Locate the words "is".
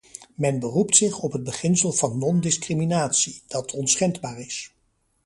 4.39-4.73